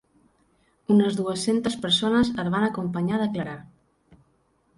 Unes 0.95 1.19
dues-centes 1.19 1.75
persones 1.83 2.33
el 2.45 2.49
van 2.57 2.67
acompanyar 2.69 3.17
a 3.21 3.25
declarar. 3.27 3.57